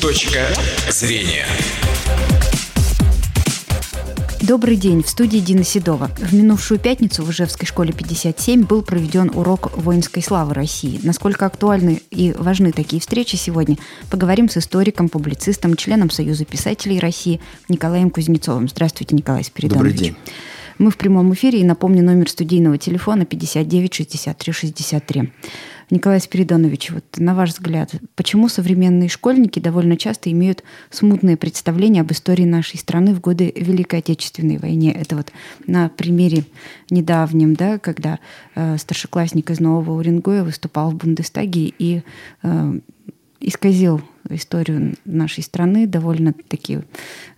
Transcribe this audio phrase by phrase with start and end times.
[0.00, 0.48] Точка
[0.88, 1.44] зрения.
[4.40, 5.02] Добрый день.
[5.02, 6.10] В студии Дина Седова.
[6.16, 10.98] В минувшую пятницу в Ижевской школе 57 был проведен урок воинской славы России.
[11.02, 13.76] Насколько актуальны и важны такие встречи сегодня,
[14.10, 17.38] поговорим с историком, публицистом, членом Союза писателей России
[17.68, 18.70] Николаем Кузнецовым.
[18.70, 19.98] Здравствуйте, Николай Спиридонович.
[19.98, 20.16] Добрый день.
[20.80, 25.32] Мы в прямом эфире и напомню номер студийного телефона 59 63 63.
[25.90, 32.12] Николай Спиридонович, вот на ваш взгляд, почему современные школьники довольно часто имеют смутные представления об
[32.12, 34.94] истории нашей страны в годы Великой Отечественной войны?
[34.96, 35.32] Это вот
[35.66, 36.44] на примере
[36.90, 38.20] недавнем, да, когда
[38.54, 42.02] э, старшеклассник из Нового Уренгоя выступал в Бундестаге и
[42.42, 42.72] э,
[43.40, 45.86] исказил историю нашей страны.
[45.86, 46.80] Довольно-таки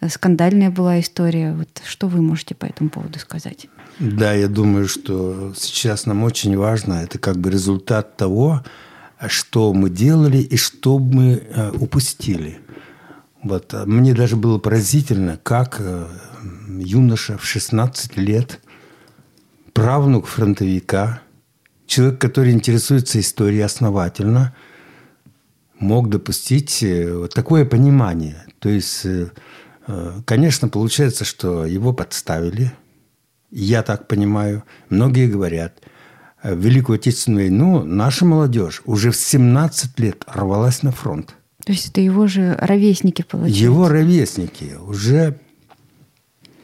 [0.09, 1.55] скандальная была история.
[1.55, 3.69] Вот что вы можете по этому поводу сказать?
[3.99, 8.63] Да, я думаю, что сейчас нам очень важно, это как бы результат того,
[9.29, 12.59] что мы делали и что мы э, упустили.
[13.43, 13.73] Вот.
[13.87, 16.07] Мне даже было поразительно, как э,
[16.69, 18.61] юноша в 16 лет,
[19.73, 21.23] правнук фронтовика,
[21.87, 24.55] человек, который интересуется историей основательно,
[25.83, 28.45] мог допустить э, вот такое понимание.
[28.59, 29.05] То есть,
[30.25, 32.73] конечно, получается, что его подставили–
[33.53, 35.83] я так понимаю, многие говорят,
[36.43, 41.37] в Великую Отечественную войну наша молодежь уже в 17 лет рвалась на фронт.
[41.65, 43.63] То есть это его же ровесники, получается?
[43.63, 45.39] Его ровесники уже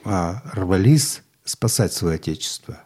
[0.04, 2.80] а, рвались спасать свое Отечество.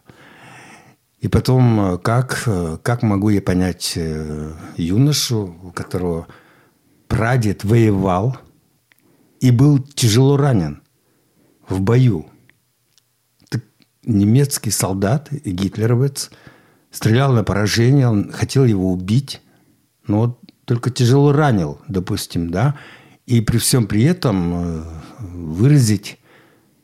[1.23, 2.47] И потом, как,
[2.83, 6.27] как могу я понять э, юношу, у которого
[7.07, 8.37] прадед воевал
[9.39, 10.83] и был тяжело ранен
[11.67, 12.27] в бою–
[14.05, 16.31] немецкий солдат, гитлеровец,
[16.91, 19.41] стрелял на поражение, он хотел его убить,
[20.07, 22.75] но только тяжело ранил, допустим, да,
[23.25, 24.83] и при всем при этом э,
[25.19, 26.19] выразить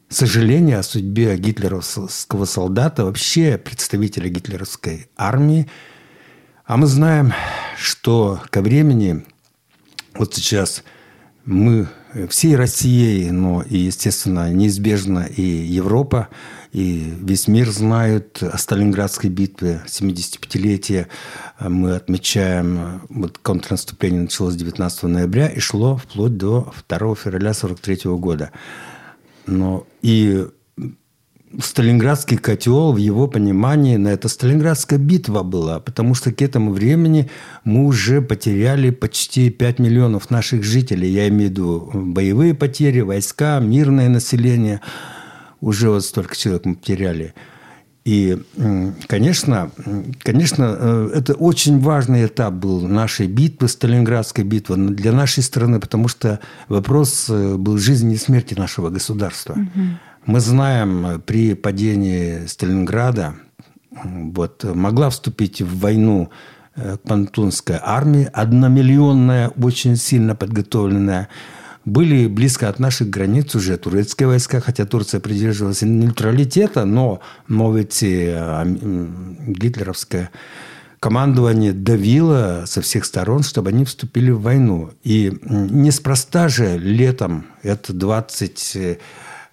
[0.09, 5.69] сожаление о судьбе гитлеровского солдата, вообще представителя гитлеровской армии.
[6.65, 7.33] А мы знаем,
[7.77, 9.25] что ко времени,
[10.15, 10.83] вот сейчас
[11.45, 11.87] мы
[12.29, 16.29] всей Россией, но и, естественно, неизбежно и Европа,
[16.71, 21.07] и весь мир знают о Сталинградской битве, 75-летие.
[21.59, 28.51] Мы отмечаем, вот контрнаступление началось 19 ноября и шло вплоть до 2 февраля 43 года.
[29.49, 30.47] Но и
[31.57, 37.29] Сталинградский котел, в его понимании, на это Сталинградская битва была, потому что к этому времени
[37.63, 41.09] мы уже потеряли почти 5 миллионов наших жителей.
[41.09, 44.81] Я имею в виду боевые потери, войска, мирное население.
[45.59, 47.33] Уже вот столько человек мы потеряли.
[48.09, 48.41] И,
[49.05, 49.69] конечно,
[50.23, 56.07] конечно, э, это очень важный этап был нашей битвы, Сталинградской битвы для нашей страны, потому
[56.07, 59.53] что вопрос э, был жизни и смерти нашего государства.
[59.53, 59.81] Угу.
[60.25, 63.35] Мы знаем, э, при падении Сталинграда
[63.91, 66.31] вот, могла вступить в войну
[67.03, 71.27] Пантунская армия, одномиллионная, очень сильно подготовленная.
[71.85, 78.03] Были близко от наших границ уже турецкие войска, хотя Турция придерживалась нейтралитета, но, но ведь
[78.03, 78.65] э,
[79.47, 80.29] гитлеровское
[80.99, 84.91] командование давило со всех сторон, чтобы они вступили в войну.
[85.03, 88.99] И неспроста же летом, это 20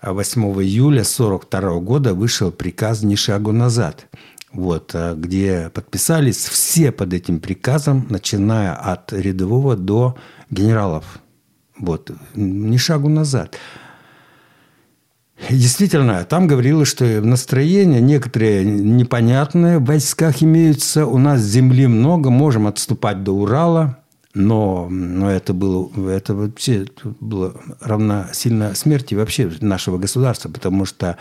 [0.02, 4.06] 8 июля 1942 года вышел приказ «Ни шагу назад»,
[4.52, 10.16] вот, а где подписались все под этим приказом, начиная от рядового до
[10.50, 11.18] генералов.
[11.78, 13.56] Вот, ни шагу назад.
[15.50, 21.06] Действительно, там говорилось, что настроение некоторые непонятные в войсках имеются.
[21.06, 23.98] У нас земли много, можем отступать до Урала.
[24.32, 26.86] Но, но это было, это вообще
[27.20, 31.16] было равносильно смерти вообще нашего государства, потому что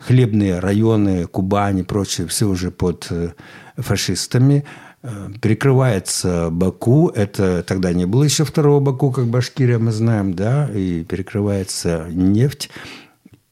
[0.00, 3.32] хлебные районы, Кубани и прочее, все уже под э,
[3.78, 4.64] фашистами.
[5.00, 10.68] Э, перекрывается Баку, это тогда не было еще второго Баку, как Башкирия, мы знаем, да,
[10.74, 12.68] и перекрывается нефть.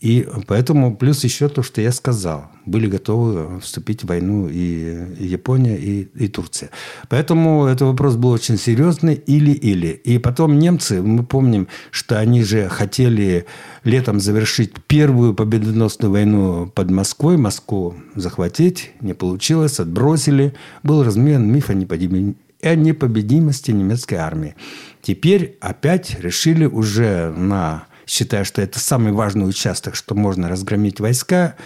[0.00, 2.50] И поэтому плюс еще то, что я сказал.
[2.66, 6.68] Были готовы вступить в войну и Япония, и, и Турция.
[7.08, 9.14] Поэтому этот вопрос был очень серьезный.
[9.14, 9.88] Или-или.
[9.88, 13.46] И потом немцы, мы помним, что они же хотели
[13.84, 17.38] летом завершить первую победоносную войну под Москвой.
[17.38, 18.90] Москву захватить.
[19.00, 19.80] Не получилось.
[19.80, 20.52] Отбросили.
[20.82, 24.56] Был размен миф о непобедимости немецкой армии.
[25.00, 31.56] Теперь опять решили уже на считая, что это самый важный участок, что можно разгромить войска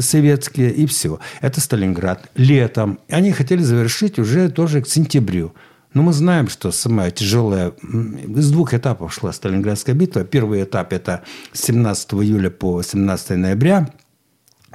[0.00, 1.18] советские, и все.
[1.40, 2.30] Это Сталинград.
[2.34, 3.00] Летом.
[3.08, 5.54] Они хотели завершить уже тоже к сентябрю.
[5.94, 7.70] Но мы знаем, что самая тяжелая...
[7.70, 10.24] Из двух этапов шла Сталинградская битва.
[10.24, 11.22] Первый этап– это
[11.52, 13.88] с 17 июля по 17 ноября,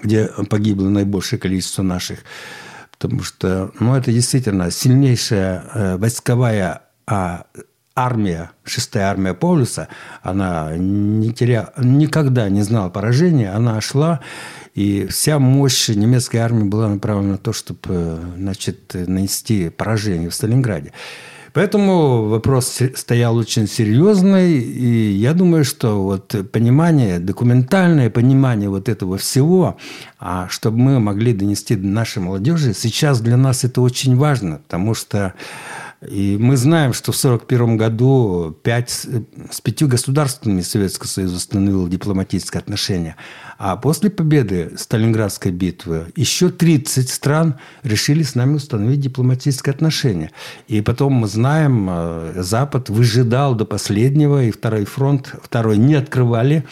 [0.02, 2.20] где погибло наибольшее количество наших.
[2.92, 7.46] Потому что ну, это действительно сильнейшая э, войсковая а,
[7.96, 9.88] армия, шестая армия Паулюса,
[10.22, 11.72] она не теря...
[11.78, 14.22] никогда не знала поражения, она шла,
[14.74, 20.94] и вся мощь немецкой армии была направлена на то, чтобы значит, нанести поражение в Сталинграде.
[21.54, 29.18] Поэтому вопрос стоял очень серьезный, и я думаю, что вот понимание, документальное понимание вот этого
[29.18, 29.78] всего,
[30.18, 34.94] а чтобы мы могли донести до нашей молодежи, сейчас для нас это очень важно, потому
[34.94, 35.34] что
[36.08, 42.60] и мы знаем, что в 1941 году пять, с пятью государствами Советского Союза установил дипломатические
[42.60, 43.18] отношения.
[43.60, 50.32] А после победы Сталинградской битвы еще 30 стран решили с нами установить дипломатические отношения.
[50.68, 56.66] И потом мы знаем, э, Запад выжидал до последнего, и второй фронт, второй не открывали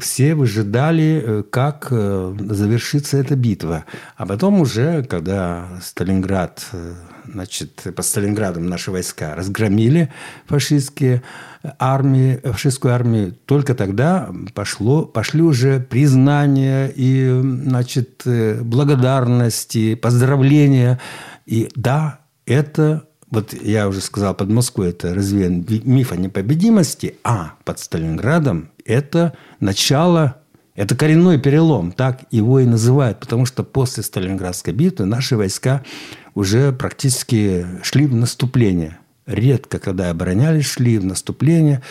[0.00, 3.84] все выжидали, э, как э, завершится эта битва.
[4.16, 6.94] А потом уже, когда Сталинград, э,
[7.32, 10.12] значит, по Сталинградам наши войска разгромили
[10.46, 11.22] фашистские
[11.78, 18.22] армии, фашистскую армию, только тогда пошло, пошли уже признания и, значит,
[18.60, 21.00] благодарности, поздравления.
[21.46, 27.54] И да, это вот я уже сказал, под Москвой это развеян миф о непобедимости, а
[27.64, 30.36] под Сталинградом это начало,
[30.74, 35.82] это коренной перелом, так его и называют, потому что после Сталинградской битвы наши войска
[36.34, 38.98] уже практически шли в наступление.
[39.26, 41.82] Редко, когда оборонялись, шли в наступление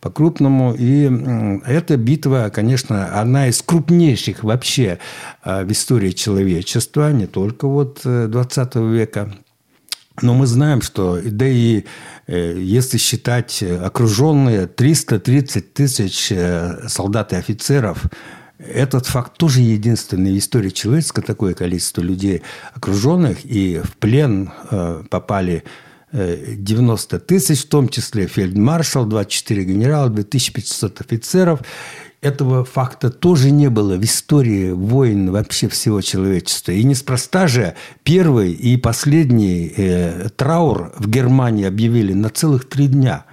[0.00, 0.74] по-крупному.
[0.76, 1.10] И
[1.64, 4.98] эта битва, конечно, одна из крупнейших вообще
[5.42, 9.32] а, в истории человечества, не только вот 20 э, века.
[10.20, 11.84] Но мы знаем, что, да и
[12.26, 18.04] э, если считать окруженные 330 тысяч э, солдат и офицеров,
[18.58, 22.42] этот факт тоже единственный в истории человечества, такое количество людей
[22.74, 25.64] окруженных, и в плен э, попали
[26.12, 31.60] 90 тысяч, в том числе фельдмаршал, 24 генерала, 2500 офицеров
[32.22, 36.70] этого факта тоже не было в истории войн вообще всего человечества.
[36.70, 37.74] И неспроста же
[38.04, 43.24] первый и последний э, траур в Германии объявили на целых три дня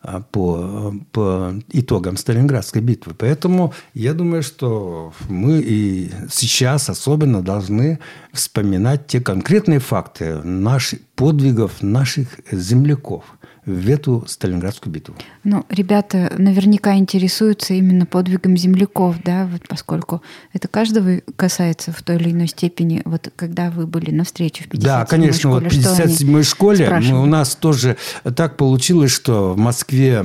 [0.00, 3.14] а, по, по итогам Сталинградской битвы.
[3.16, 8.00] Поэтому я думаю, что мы и сейчас особенно должны
[8.32, 13.24] вспоминать те конкретные факты наших подвигов наших земляков–
[13.64, 15.14] в эту Сталинградскую битву.
[15.44, 20.20] Ну, ребята наверняка интересуются именно подвигом земляков, да, вот поскольку
[20.52, 23.02] это каждого касается в той или иной степени.
[23.04, 26.90] Вот когда вы были на встрече в 57-й Да, конечно, школе, вот в 57-й школе
[26.90, 27.96] мы, у нас тоже
[28.34, 30.22] так получилось, что в Москве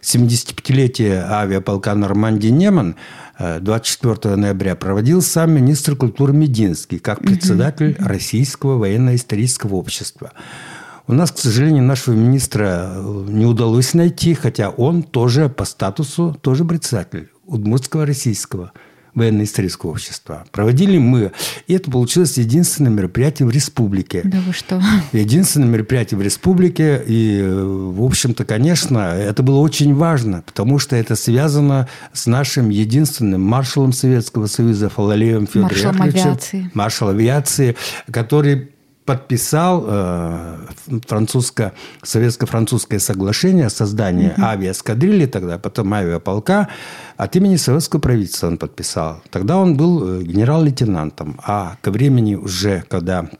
[0.00, 2.96] 75-летие авиаполка Нормандии Неман
[3.38, 8.08] 24 ноября проводил сам министр культуры Мединский как председатель угу.
[8.08, 10.32] Российского военно-исторического общества.
[11.08, 16.36] У нас, к сожалению, нашего министра э, не удалось найти, хотя он тоже по статусу
[16.42, 18.72] тоже председатель Удмуртского российского
[19.14, 20.44] военно-исторического общества.
[20.52, 21.32] Проводили мы.
[21.66, 24.20] И это получилось единственное мероприятие в республике.
[24.22, 24.82] Да вы что?
[25.12, 27.02] Единственное мероприятие в республике.
[27.06, 32.68] И, э, в общем-то, конечно, это было очень важно, потому что это связано с нашим
[32.68, 36.70] единственным маршалом Советского Союза Фалалеем Федором Маршалом авиации.
[36.74, 37.76] Маршал авиации,
[38.12, 38.72] который
[39.08, 40.56] подписал э,
[41.06, 41.72] французско,
[42.02, 44.42] советско-французское соглашение о создании угу.
[44.42, 46.68] авиаэскадрильи тогда, потом авиаполка.
[47.16, 49.22] От имени советского правительства он подписал.
[49.30, 51.40] Тогда он был э, генерал-лейтенантом.
[51.42, 53.30] А ко времени уже, когда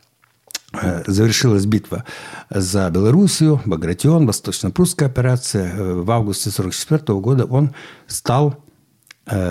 [0.73, 2.05] э, завершилась битва
[2.49, 7.75] за Белоруссию, Багратион, Восточно-Прусская операция, э, в августе 1944 года он
[8.07, 8.57] стал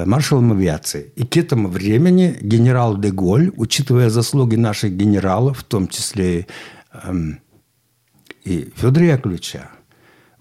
[0.05, 1.12] маршалом авиации.
[1.15, 6.48] И к этому времени генерал де Голь, учитывая заслуги наших генералов, в том числе
[7.03, 7.39] эм,
[8.43, 9.69] и Федора Яковлевича,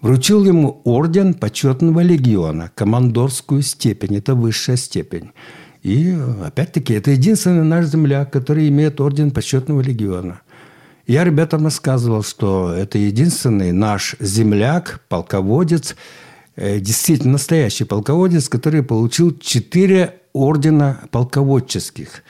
[0.01, 5.31] вручил ему орден почетного легиона, командорскую степень, это высшая степень.
[5.83, 10.41] И, опять-таки, это единственный наш земляк, который имеет орден почетного легиона.
[11.05, 15.95] Я ребятам рассказывал, что это единственный наш земляк, полководец, Э,
[16.57, 22.23] действительно настоящий полководец, который получил четыре ордена полководческих.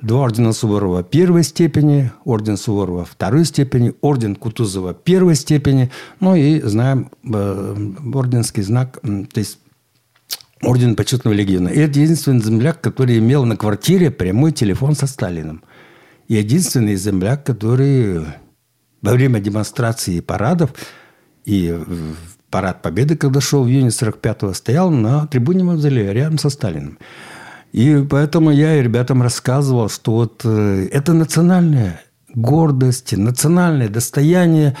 [0.00, 6.60] Два ордена Суворова первой степени, орден Суворова второй степени, орден Кутузова первой степени, ну и
[6.60, 9.58] знаем э, орденский знак, то есть
[10.62, 11.68] орден почетного легиона.
[11.68, 15.64] И это единственный земляк, который имел на квартире прямой телефон со Сталиным.
[16.28, 18.20] И единственный земляк, который
[19.02, 20.74] во время демонстрации и парадов,
[21.44, 21.76] и
[22.50, 26.98] парад Победы, когда шел в июне 45-го, стоял на трибуне Мавзолея рядом со Сталиным.
[27.72, 32.00] И поэтому я и ребятам рассказывал, что вот э, это национальная
[32.34, 34.76] гордость, национальное достояние.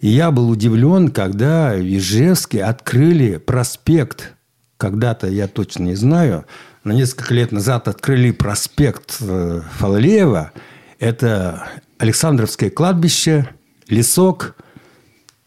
[0.00, 4.34] И я был удивлен, когда в Ижевске открыли проспект.
[4.76, 6.46] Когда-то, я точно не знаю,
[6.84, 10.52] на несколько лет назад открыли проспект э, Фалалеева.
[10.98, 11.66] Это
[11.98, 13.48] Александровское кладбище,
[13.88, 14.56] лесок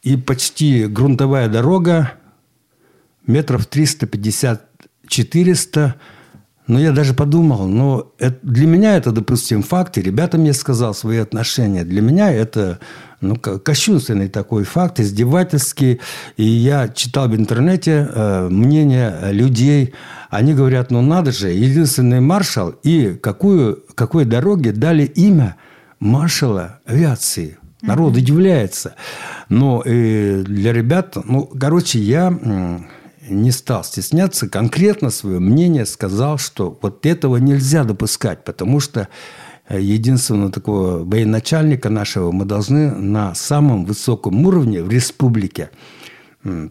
[0.04, 2.14] и почти грунтовая дорога,
[3.26, 5.96] метров 350-400
[6.66, 10.94] но я даже подумал, ну, это, для меня это, допустим, факт, и ребята мне сказал
[10.94, 11.84] свои отношения.
[11.84, 12.80] Для меня это
[13.20, 16.00] ну, кощунственный такой факт, издевательский.
[16.38, 19.94] И я читал в интернете э, мнение людей.
[20.30, 25.58] Они говорят, ну надо же, единственный маршал, и какую, какой дороге дали имя
[26.00, 27.58] маршала авиации.
[27.82, 28.96] Народ удивляется.
[29.54, 32.36] Но и для ребят, ну, короче, я
[33.30, 39.10] не стал стесняться, конкретно свое мнение сказал, что вот этого нельзя допускать, потому что
[39.70, 45.70] э, единственного такого военачальника нашего мы должны на самом высоком уровне в республике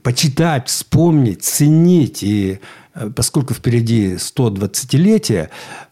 [0.03, 2.23] почитать, вспомнить, ценить.
[2.23, 2.61] И
[2.95, 5.49] э, поскольку впереди 120-летие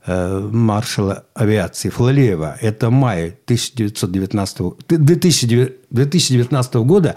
[0.06, 7.16] э, маршала авиации Флалеева, это май 1919, 2019 года,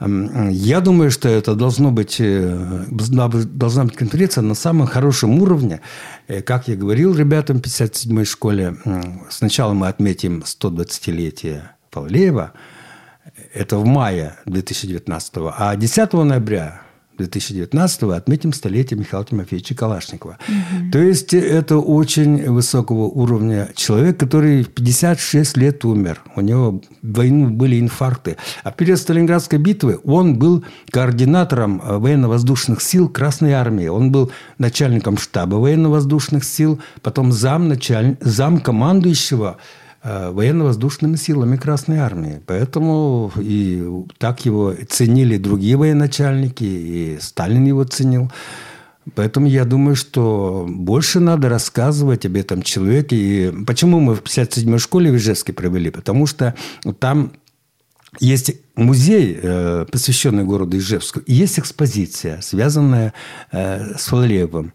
[0.00, 5.80] я думаю, что это должно быть, э, должна быть конференция на самом хорошем уровне.
[6.44, 8.76] Как я говорил ребятам в 57-й школе,
[9.28, 12.52] сначала мы отметим 120-летие Павлеева,
[13.52, 16.82] это в мае 2019 а 10 ноября
[17.18, 20.38] 2019 отметим столетие Михаила Тимофеевича Калашникова.
[20.48, 20.90] Угу.
[20.92, 26.22] То есть это очень высокого уровня человек, который в 56 лет умер.
[26.36, 28.36] У него войну были инфаркты.
[28.62, 33.88] А в период Сталинградской битвы он был координатором военно-воздушных сил Красной Армии.
[33.88, 38.16] Он был начальником штаба военно-воздушных сил, потом зам, началь...
[38.20, 42.40] зам командующего Э, военно-воздушными силами Красной Армии.
[42.46, 43.84] Поэтому и
[44.18, 48.30] так его ценили другие военачальники, и Сталин его ценил.
[49.14, 53.16] Поэтому я думаю, что больше надо рассказывать об этом человеке.
[53.16, 55.90] И почему мы в 57-й школе в Ижевске провели?
[55.90, 56.54] Потому что
[56.98, 57.32] там
[58.20, 63.12] есть музей, э, посвященный городу Ижевску, и есть экспозиция, связанная
[63.52, 64.72] э, с Фалалеевым.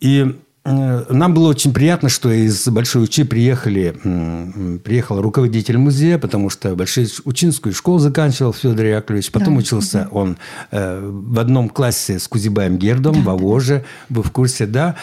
[0.00, 6.50] И Э, нам было очень приятно, что из Большой Учи приехали, приехал руководитель музея, потому
[6.50, 9.32] что Большую Учинскую школу заканчивал Федор Яковлевич.
[9.32, 9.60] Потом да.
[9.60, 10.36] учился он
[10.70, 13.20] э, в одном классе с Кузибаем Гердом, да.
[13.22, 14.94] в Авоже, вы в курсе, да.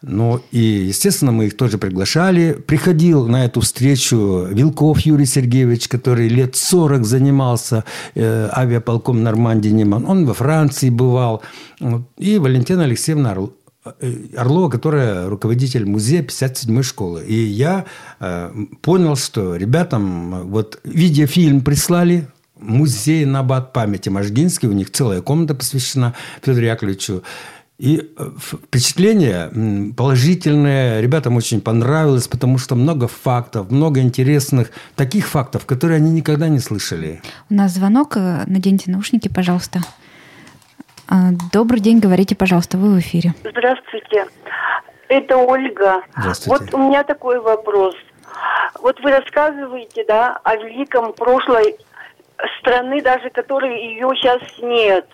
[0.00, 2.52] Ну, и, естественно, мы их тоже приглашали.
[2.52, 10.06] Приходил на эту встречу Вилков Юрий Сергеевич, который лет 40 занимался э, авиаполком Нормандии Неман.
[10.08, 11.42] Он во Франции бывал.
[12.18, 13.61] И Валентина Алексеевна Э,
[14.36, 17.24] Орлова, которая руководитель музея 57-й школы.
[17.26, 17.84] И я
[18.20, 22.28] э, понял, что ребятам вот видеофильм прислали,
[22.60, 27.24] музей Набат памяти Можгинский, у них целая комната посвящена Федору Яковлевичу.
[27.78, 35.66] И э, впечатление положительное, ребятам очень понравилось, потому что много фактов, много интересных, таких фактов,
[35.66, 37.20] которые они никогда не слышали.
[37.50, 39.80] У нас звонок, э, наденьте наушники, пожалуйста.
[41.12, 43.34] А, добрый день, говорите, пожалуйста, вы в эфире.
[43.44, 44.28] Здравствуйте.
[45.08, 46.00] Это Ольга.
[46.16, 46.64] Здравствуйте.
[46.64, 47.94] Вот у меня такой вопрос.
[48.80, 51.76] Вот вы рассказываете, да, о великом прошлой
[52.58, 55.06] страны, даже которой ее сейчас нет.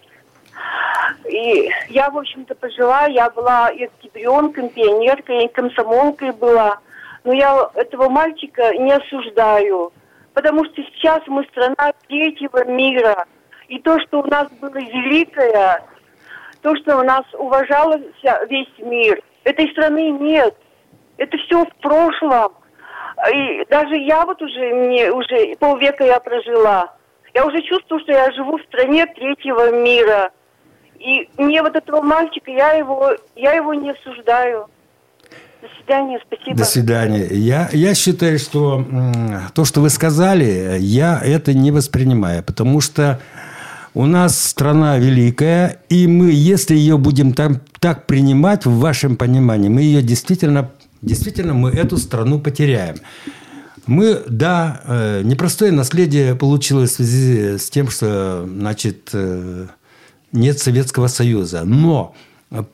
[1.28, 6.78] И я, в общем-то, пожила, я была и октябренкой, пионеркой, и комсомолкой была.
[7.24, 9.92] Но я этого мальчика не осуждаю,
[10.32, 13.26] потому что сейчас мы страна третьего мира–
[13.68, 15.82] и то, что у нас было великое,
[16.68, 17.98] то, что у нас уважался
[18.50, 20.54] весь мир, этой страны нет.
[21.16, 22.52] Это все в прошлом.
[23.34, 26.94] И даже я вот уже, мне уже полвека я прожила.
[27.34, 30.30] Я уже чувствую, что я живу в стране третьего мира.
[30.98, 34.66] И мне вот этого мальчика, я его, я его не осуждаю.
[35.62, 36.58] До свидания, спасибо.
[36.58, 37.26] До свидания.
[37.30, 38.84] Я, я считаю, что
[39.54, 43.20] то, что вы сказали, я это не воспринимаю, потому что
[43.95, 49.68] у нас страна великая, и мы, если ее будем там, так принимать, в вашем понимании,
[49.68, 50.71] мы ее действительно,
[51.02, 52.97] действительно мы эту страну потеряем.
[53.87, 59.66] Мы, да, э, непростое наследие получилось в связи с тем, что, значит, э,
[60.33, 61.64] нет Советского Союза.
[61.64, 62.14] Но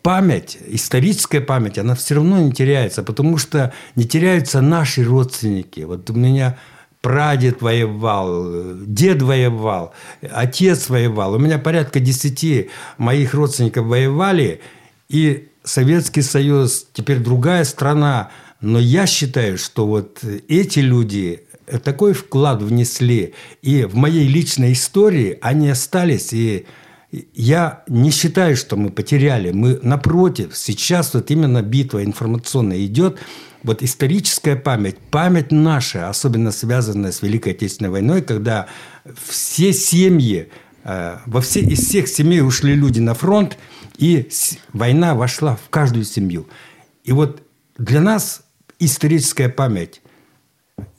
[0.03, 5.81] память, историческая память, она все равно не теряется, потому что не теряются наши родственники.
[5.81, 6.59] Вот у меня
[7.05, 9.93] прадед воевал, дед воевал,
[10.23, 11.35] отец воевал.
[11.35, 14.63] У меня порядка десяти моих родственников воевали,
[15.11, 18.31] и Советский Союз, теперь другая страна.
[18.63, 21.43] Но я считаю, что вот эти люди
[21.83, 26.65] такой вклад внесли, и в моей личной истории они остались, и
[27.35, 29.53] я не считаю, что мы потеряли.
[29.53, 33.19] Мы, напротив, сейчас вот именно битва информационная идет.
[33.63, 38.67] Вот историческая память, память наша, особенно связанная с Великой Отечественной войной, когда
[39.27, 40.51] все семьи,
[40.85, 43.57] э, во все, из всех семей ушли люди на фронт,
[43.97, 44.29] и
[44.73, 46.47] война вошла в каждую семью.
[47.05, 47.43] И вот
[47.79, 48.43] для нас
[48.79, 50.03] историческая память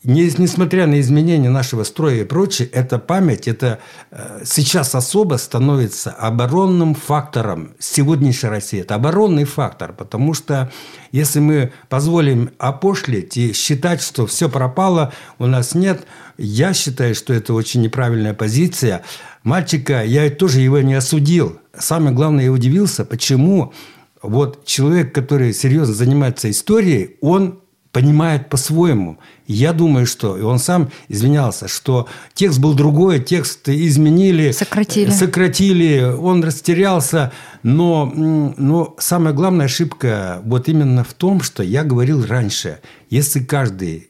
[0.05, 3.79] не, несмотря на изменения нашего строя и прочее, эта память, это
[4.11, 8.81] э, сейчас особо становится оборонным фактором сегодняшней России.
[8.81, 10.71] Это оборонный фактор, потому что
[11.11, 16.05] если мы позволим опошлить и считать, что все пропало, у нас нет,
[16.37, 19.03] я считаю, что это очень неправильная позиция.
[19.43, 21.59] Мальчика, я тоже его не осудил.
[21.77, 23.73] Самое главное, я удивился, почему
[24.21, 27.59] вот человек, который серьезно занимается историей, он
[27.95, 29.19] понимает по-своему.
[29.47, 34.51] Я думаю, что, и он сам извинялся, что текст был другой, текст изменили.
[34.51, 35.11] Сократили.
[35.11, 37.31] Сократили, он растерялся.
[37.63, 42.81] Но, но самая главная ошибка вот именно в том, что я говорил раньше.
[43.09, 44.09] Если каждый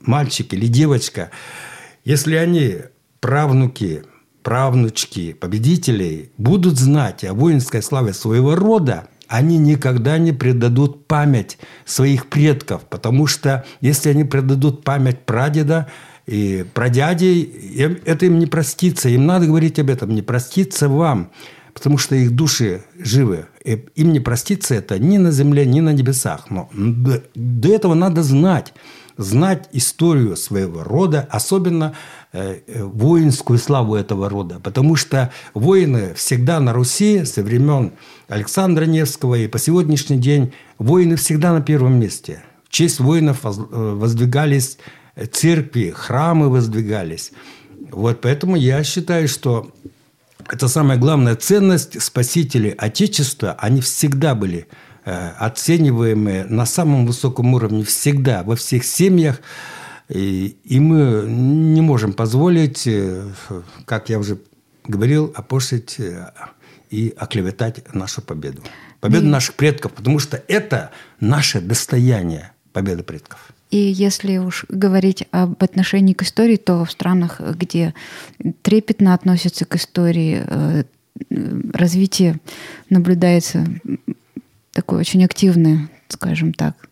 [0.00, 1.32] мальчик или девочка,
[2.04, 2.76] если они
[3.18, 4.04] правнуки,
[4.44, 12.26] правнучки победителей будут знать о воинской славе своего рода, они никогда не предадут память своих
[12.26, 15.86] предков, потому что если они предадут память прадеда
[16.26, 17.42] и прадядей,
[18.04, 19.08] это им не простится.
[19.08, 21.30] Им надо говорить об этом, не простится вам,
[21.74, 23.46] потому что их души живы.
[23.64, 26.50] И им не простится это ни на земле, ни на небесах.
[26.50, 28.74] Но до этого надо знать
[29.20, 31.94] знать историю своего рода, особенно
[32.32, 34.60] э, э, воинскую славу этого рода.
[34.60, 37.92] Потому что воины всегда на Руси со времен
[38.28, 42.42] Александра Невского и по сегодняшний день воины всегда на первом месте.
[42.66, 44.78] В честь воинов э, воздвигались
[45.32, 47.32] церкви, храмы воздвигались.
[47.90, 49.70] Вот поэтому я считаю, что
[50.48, 54.66] это самая главная ценность спасители Отечества, они всегда были
[55.04, 59.40] оцениваемые на самом высоком уровне всегда, во всех семьях.
[60.08, 63.28] И, и мы не можем позволить, э,
[63.84, 64.38] как я уже
[64.84, 66.32] говорил, опошлить э,
[66.90, 68.62] и оклеветать нашу победу.
[69.00, 69.28] Победу и...
[69.28, 73.52] наших предков, потому что это наше достояние, победа предков.
[73.70, 77.94] И если уж говорить об отношении к истории, то в странах, где
[78.62, 80.44] трепетно относятся к истории,
[81.72, 82.40] развитие
[82.88, 83.64] наблюдается
[84.72, 86.89] такое очень активное, скажем так.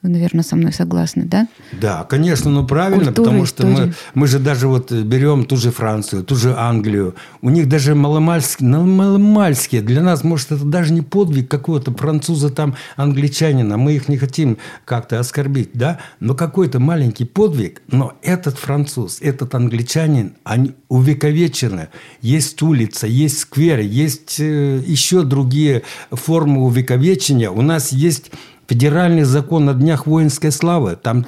[0.00, 1.48] Вы, наверное, со мной согласны, да?
[1.72, 5.72] Да, конечно, ну правильно, Культура, потому что мы, мы же даже вот берем ту же
[5.72, 7.16] Францию, ту же Англию.
[7.42, 9.82] У них даже маломальские, маломальские.
[9.82, 13.76] Для нас, может, это даже не подвиг какого-то француза там, англичанина.
[13.76, 15.98] Мы их не хотим как-то оскорбить, да?
[16.20, 17.82] Но какой-то маленький подвиг.
[17.88, 21.88] Но этот француз, этот англичанин, они увековечены.
[22.22, 25.82] Есть улица, есть сквер, есть э, еще другие
[26.12, 27.50] формы увековечения.
[27.50, 28.30] У нас есть
[28.68, 30.96] федеральный закон о днях воинской славы.
[30.96, 31.26] Там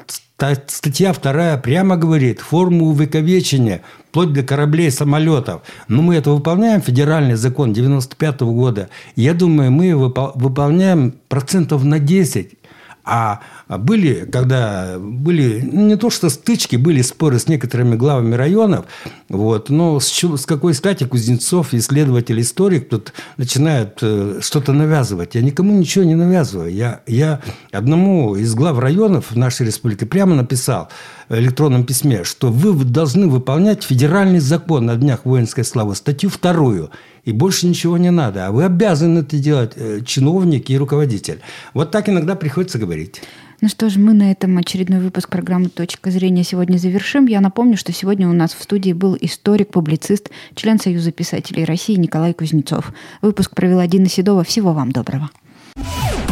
[0.68, 5.62] статья вторая прямо говорит, форму увековечения, вплоть до кораблей, самолетов.
[5.88, 8.88] Но мы это выполняем, федеральный закон 95 -го года.
[9.16, 12.56] Я думаю, мы выполняем процентов на 10.
[13.04, 13.40] А
[13.78, 18.86] были, когда были ну, не то что стычки, были споры с некоторыми главами районов,
[19.28, 25.34] вот, но с, с какой стати Кузнецов, исследователь, историк, тут начинают э, что-то навязывать.
[25.34, 26.72] Я никому ничего не навязываю.
[26.72, 30.88] Я, я одному из глав районов нашей республике прямо написал
[31.28, 36.90] в электронном письме, что вы должны выполнять федеральный закон о днях воинской славы, статью вторую,
[37.24, 38.48] и больше ничего не надо.
[38.48, 41.40] А вы обязаны это делать, э, чиновник и руководитель.
[41.72, 43.22] Вот так иногда приходится говорить.
[43.62, 47.26] Ну что ж, мы на этом очередной выпуск программы «Точка зрения» сегодня завершим.
[47.26, 51.96] Я напомню, что сегодня у нас в студии был историк, публицист, член Союза писателей России
[51.96, 52.94] Николай Кузнецов.
[53.20, 54.44] Выпуск провела Дина Седова.
[54.44, 55.28] Всего вам доброго.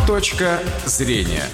[0.07, 1.45] «Точка зрения»